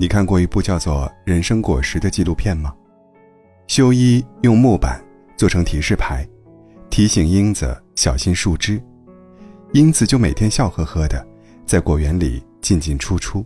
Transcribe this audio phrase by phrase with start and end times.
[0.00, 2.72] 你看过一部叫做《人生果实》的纪录片吗？
[3.66, 5.04] 修一用木板
[5.36, 6.24] 做成提示牌，
[6.88, 8.80] 提醒英子小心树枝，
[9.72, 11.26] 英子就每天笑呵呵的
[11.66, 13.44] 在果园里进进出出。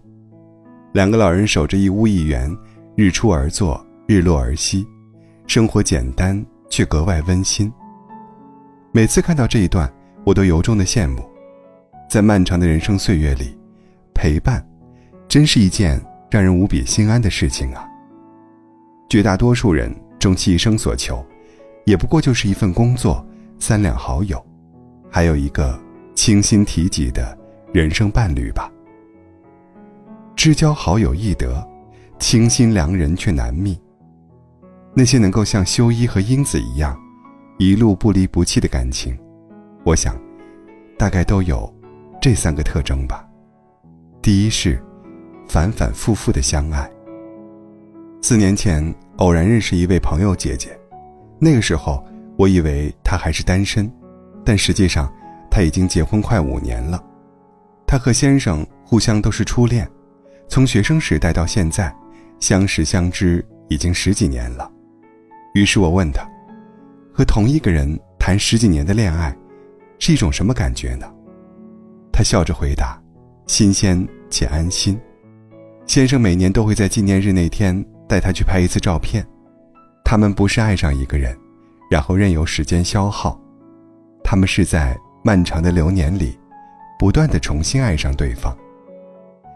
[0.92, 2.54] 两个老人守着一屋一园，
[2.96, 4.86] 日出而作，日落而息，
[5.46, 7.72] 生活简单却格外温馨。
[8.92, 9.90] 每次看到这一段，
[10.22, 11.26] 我都由衷的羡慕，
[12.10, 13.58] 在漫长的人生岁月里，
[14.12, 14.62] 陪伴，
[15.26, 15.98] 真是一件。
[16.32, 17.86] 让人无比心安的事情啊。
[19.06, 21.22] 绝大多数人终其一生所求，
[21.84, 23.22] 也不过就是一份工作、
[23.58, 24.42] 三两好友，
[25.10, 25.78] 还有一个
[26.14, 27.36] 倾心提己的
[27.70, 28.72] 人生伴侣吧。
[30.34, 31.62] 知交好友易得，
[32.18, 33.78] 倾心良人却难觅。
[34.94, 36.98] 那些能够像修一和英子一样，
[37.58, 39.14] 一路不离不弃的感情，
[39.84, 40.18] 我想，
[40.96, 41.70] 大概都有
[42.22, 43.22] 这三个特征吧。
[44.22, 44.82] 第一是。
[45.52, 46.90] 反反复复的相爱。
[48.22, 48.82] 四年前
[49.18, 50.74] 偶然认识一位朋友姐姐，
[51.38, 52.02] 那个时候
[52.38, 53.92] 我以为她还是单身，
[54.46, 55.12] 但实际上
[55.50, 57.04] 她已经结婚快五年了。
[57.86, 59.86] 她和先生互相都是初恋，
[60.48, 61.94] 从学生时代到现在，
[62.40, 64.70] 相识相知已经十几年了。
[65.52, 66.26] 于是我问她，
[67.12, 69.36] 和同一个人谈十几年的恋爱，
[69.98, 71.06] 是一种什么感觉呢？
[72.10, 72.98] 她笑着回答
[73.46, 74.98] ：“新鲜且安心。”
[75.86, 79.26] 先生每年都会在纪念日那天带她去拍一次照片。
[80.04, 81.36] 他们不是爱上一个人，
[81.90, 83.40] 然后任由时间消耗，
[84.22, 86.38] 他们是在漫长的流年里，
[86.98, 88.54] 不断的重新爱上对方。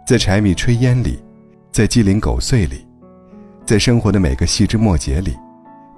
[0.06, 1.22] 在柴米炊烟里，
[1.72, 2.86] 在鸡零狗碎里，
[3.66, 5.36] 在生活的每个细枝末节里，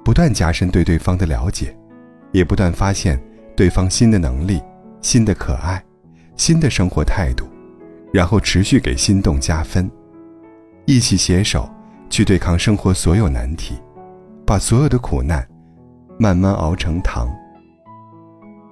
[0.04, 1.76] 不断加深对对方的了解，
[2.32, 3.20] 也不断发现
[3.54, 4.60] 对方新的能力、
[5.02, 5.80] 新的可爱、
[6.36, 7.46] 新的生活态度，
[8.12, 9.88] 然后持续给心动加分。
[10.88, 11.68] 一起携手，
[12.08, 13.74] 去对抗生活所有难题，
[14.46, 15.46] 把所有的苦难，
[16.18, 17.28] 慢慢熬成糖。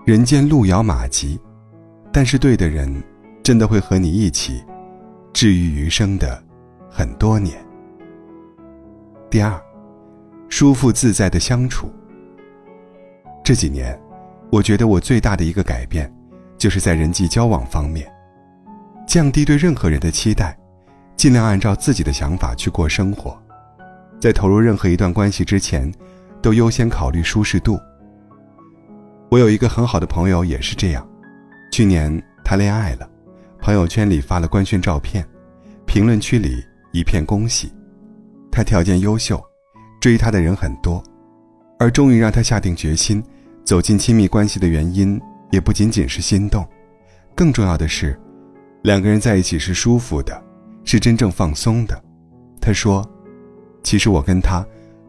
[0.06, 1.38] 人间路遥马急，
[2.10, 2.90] 但是对的人，
[3.42, 4.64] 真的会和你一起，
[5.34, 6.42] 治愈余生的
[6.90, 7.54] 很多年。
[9.28, 9.52] 第二，
[10.48, 11.92] 舒服自在的相处。
[13.44, 13.94] 这几年，
[14.50, 16.10] 我觉得我最大的一个改变，
[16.56, 18.10] 就是在人际交往方面，
[19.06, 20.58] 降低对任何人的期待。
[21.16, 23.36] 尽量按照自己的想法去过生活，
[24.20, 25.90] 在投入任何一段关系之前，
[26.42, 27.80] 都优先考虑舒适度。
[29.30, 31.08] 我有一个很好的朋友也是这样，
[31.72, 33.08] 去年他恋爱了，
[33.60, 35.26] 朋友圈里发了官宣照片，
[35.86, 36.62] 评论区里
[36.92, 37.72] 一片恭喜。
[38.52, 39.42] 他条件优秀，
[40.00, 41.02] 追他的人很多，
[41.78, 43.24] 而终于让他下定决心
[43.64, 46.66] 走进亲密关系的原因，也不仅仅是心动，
[47.34, 48.18] 更重要的是，
[48.82, 50.45] 两个人在一起是舒服的。
[50.86, 52.00] 是真正放松的，
[52.60, 53.04] 他说
[53.82, 54.64] ：“其实我跟他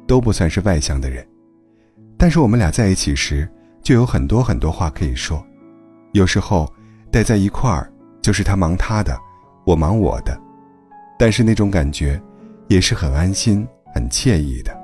[0.07, 1.25] 都不算是外向的人，
[2.17, 3.47] 但是我们俩在一起时
[3.83, 5.41] 就有很多很多话可以说。
[6.13, 6.67] 有时候
[7.11, 7.89] 待在一块儿，
[8.23, 9.15] 就是他忙他的，
[9.65, 10.35] 我忙我的，
[11.17, 12.19] 但是那种感觉
[12.67, 14.75] 也是很安心、很惬意的。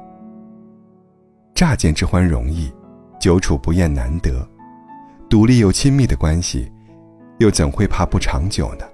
[1.55, 2.71] 乍见之欢容易，
[3.19, 4.47] 久处不厌难得。
[5.27, 6.71] 独立又亲密的关系，
[7.39, 8.85] 又怎会怕不长久呢？”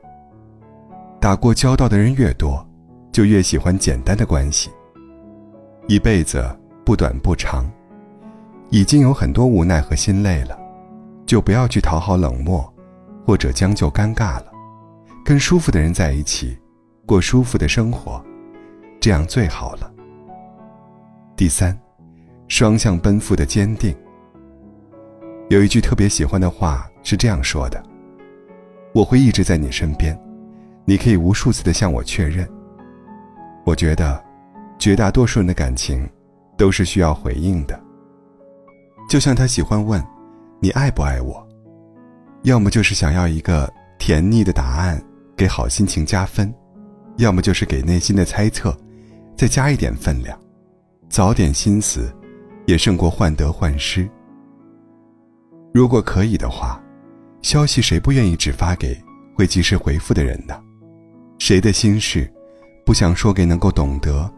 [1.19, 2.65] 打过交道的人越多，
[3.11, 4.69] 就越喜欢简单的关系。
[5.87, 6.43] 一辈子
[6.85, 7.69] 不短不长，
[8.69, 10.57] 已经有很多无奈和心累了，
[11.25, 12.73] 就不要去讨好冷漠，
[13.25, 14.45] 或者将就尴尬了。
[15.25, 16.57] 跟舒服的人在一起，
[17.05, 18.23] 过舒服的生活，
[19.01, 19.91] 这样最好了。
[21.35, 21.77] 第三，
[22.47, 23.93] 双向奔赴的坚定。
[25.49, 27.83] 有一句特别喜欢的话是这样说的
[28.93, 30.17] ：“我会一直在你身边。”
[30.89, 32.49] 你可以无数次的向我确认。
[33.63, 34.19] 我觉得，
[34.79, 36.09] 绝大多数人的感情，
[36.57, 37.79] 都是需要回应的。
[39.07, 40.03] 就像他喜欢问，
[40.59, 41.47] 你爱不爱我？
[42.41, 44.99] 要么就是想要一个甜腻的答案，
[45.37, 46.51] 给好心情加分；
[47.17, 48.75] 要么就是给内心的猜测，
[49.37, 50.35] 再加一点分量。
[51.07, 52.11] 早点心思，
[52.65, 54.09] 也胜过患得患失。
[55.71, 56.81] 如果可以的话，
[57.43, 58.99] 消息谁不愿意只发给
[59.35, 60.59] 会及时回复的人呢？
[61.39, 62.31] 谁的心事，
[62.85, 64.31] 不想说给能够懂得，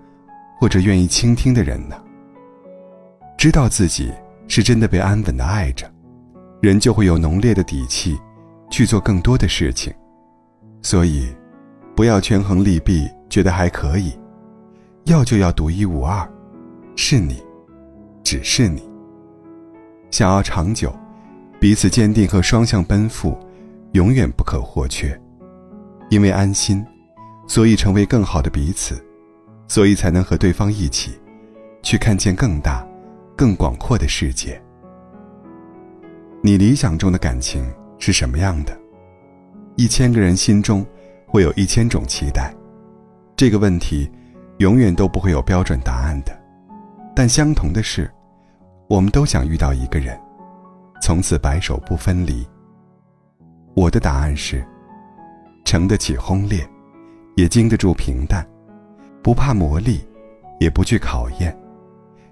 [0.60, 1.96] 或者愿意倾听的人呢？
[3.38, 4.14] 知道自己
[4.48, 5.92] 是真的被安稳的爱着，
[6.62, 8.18] 人就会有浓烈的底气，
[8.70, 9.92] 去做更多的事情。
[10.84, 11.28] 所以，
[11.96, 14.18] 不要权衡利弊，觉得还可以，
[15.06, 16.30] 要就要独一无二，
[16.96, 17.42] 是你，
[18.24, 18.88] 只是你。
[20.12, 20.96] 想要长久，
[21.60, 23.38] 彼此坚定和双向奔赴，
[23.94, 25.20] 永远不可或缺。
[26.12, 26.86] 因为安心，
[27.48, 29.02] 所以成为更好的彼此，
[29.70, 31.18] 所以才能和对方一起，
[31.82, 32.86] 去看见更大、
[33.34, 34.62] 更广阔的世界。
[36.42, 37.66] 你理想中的感情
[37.98, 38.78] 是什么样的？
[39.78, 40.86] 一千个人心中，
[41.26, 42.54] 会有一千种期待。
[43.38, 44.12] 这个问题，
[44.58, 46.38] 永远都不会有标准答案的。
[47.16, 48.12] 但相同的是，
[48.90, 50.20] 我们都想遇到一个人，
[51.02, 52.46] 从此白首不分离。
[53.76, 54.62] 我的答案是：
[55.72, 56.70] 承得起轰烈，
[57.38, 58.46] 也经得住平淡，
[59.24, 60.02] 不怕磨砺，
[60.60, 61.58] 也不惧考验，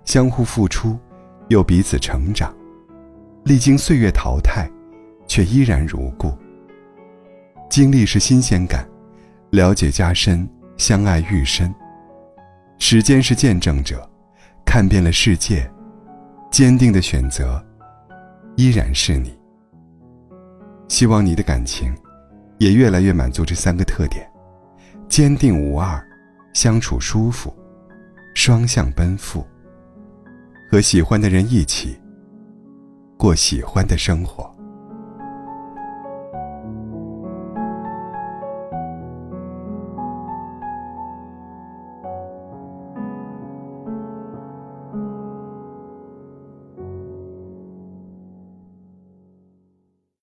[0.03, 0.99] 相互付出，
[1.47, 2.53] 又彼此成长，
[3.45, 4.69] 历经岁月淘汰，
[5.25, 6.37] 却依然如故。
[7.69, 8.85] 经历是新鲜感，
[9.51, 10.45] 了解加深，
[10.75, 11.73] 相爱愈深。
[12.77, 14.05] 时间是见证者，
[14.65, 15.65] 看遍了世界，
[16.51, 17.65] 坚定的选择，
[18.57, 19.33] 依然是你。
[20.89, 21.95] 希望你的感情，
[22.59, 24.29] 也越来越满足这三个特点：
[25.07, 25.99] 坚定无二，
[26.53, 27.53] 相处舒服，
[28.35, 29.45] 双向奔赴。
[30.69, 31.97] 和喜欢的人一起，
[33.17, 34.55] 过喜欢的生活。